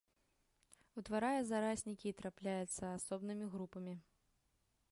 [1.01, 3.95] Утварае зараснікі і трапляецца асобнымі групамі.